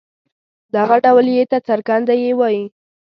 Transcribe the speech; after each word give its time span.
دغه 0.75 0.95
ډول 1.05 1.25
ي 1.37 1.41
ته 1.51 1.57
څرګنده 1.67 2.13
يې 2.21 2.31
وايي. 2.39 2.63